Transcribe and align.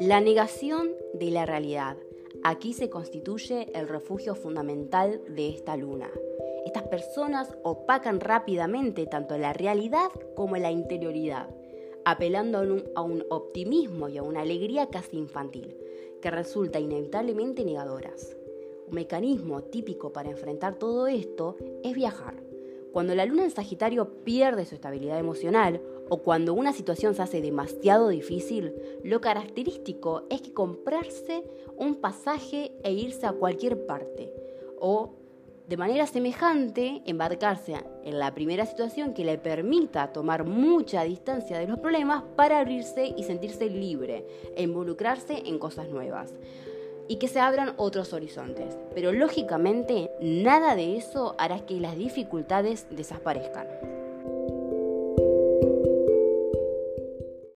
La 0.00 0.22
negación 0.22 0.92
de 1.12 1.30
la 1.30 1.44
realidad. 1.44 1.98
Aquí 2.42 2.72
se 2.72 2.88
constituye 2.88 3.70
el 3.74 3.86
refugio 3.86 4.34
fundamental 4.34 5.20
de 5.28 5.50
esta 5.50 5.76
luna. 5.76 6.08
Estas 6.64 6.84
personas 6.84 7.54
opacan 7.64 8.18
rápidamente 8.18 9.04
tanto 9.04 9.36
la 9.36 9.52
realidad 9.52 10.08
como 10.34 10.56
la 10.56 10.70
interioridad, 10.70 11.54
apelando 12.06 12.82
a 12.94 13.02
un, 13.02 13.26
optimismo 13.28 14.08
y 14.08 14.16
a 14.16 14.22
una 14.22 14.40
alegría 14.40 14.88
casi 14.88 15.18
infantil, 15.18 15.76
que 16.22 16.30
resulta 16.30 16.80
inevitablemente 16.80 17.66
negadoras. 17.66 18.38
Un 18.88 18.94
mecanismo 18.94 19.64
típico 19.64 20.14
para 20.14 20.30
enfrentar 20.30 20.76
todo 20.78 21.08
esto 21.08 21.58
es 21.84 21.94
viajar. 21.94 22.49
Cuando 22.92 23.14
la 23.14 23.24
luna 23.24 23.44
en 23.44 23.50
Sagitario 23.50 24.24
pierde 24.24 24.64
su 24.64 24.74
estabilidad 24.74 25.18
emocional 25.18 25.80
o 26.08 26.18
cuando 26.22 26.54
una 26.54 26.72
situación 26.72 27.14
se 27.14 27.22
hace 27.22 27.40
demasiado 27.40 28.08
difícil, 28.08 28.74
lo 29.04 29.20
característico 29.20 30.24
es 30.28 30.42
que 30.42 30.52
comprarse 30.52 31.44
un 31.76 31.96
pasaje 31.96 32.72
e 32.82 32.92
irse 32.92 33.26
a 33.26 33.32
cualquier 33.32 33.86
parte. 33.86 34.32
O 34.80 35.14
de 35.68 35.76
manera 35.76 36.08
semejante 36.08 37.00
embarcarse 37.06 37.74
en 38.02 38.18
la 38.18 38.34
primera 38.34 38.66
situación 38.66 39.14
que 39.14 39.24
le 39.24 39.38
permita 39.38 40.12
tomar 40.12 40.44
mucha 40.44 41.04
distancia 41.04 41.60
de 41.60 41.68
los 41.68 41.78
problemas 41.78 42.24
para 42.34 42.58
abrirse 42.58 43.14
y 43.16 43.22
sentirse 43.22 43.70
libre 43.70 44.26
e 44.56 44.64
involucrarse 44.64 45.42
en 45.46 45.60
cosas 45.60 45.88
nuevas 45.88 46.34
y 47.10 47.16
que 47.16 47.26
se 47.26 47.40
abran 47.40 47.74
otros 47.76 48.12
horizontes. 48.12 48.78
Pero 48.94 49.10
lógicamente 49.10 50.12
nada 50.20 50.76
de 50.76 50.96
eso 50.96 51.34
hará 51.38 51.58
que 51.66 51.80
las 51.80 51.98
dificultades 51.98 52.86
desaparezcan. 52.88 53.66